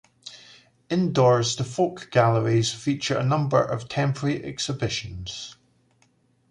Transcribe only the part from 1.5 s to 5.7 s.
the Folk Galleries feature a number of temporary exhibitions.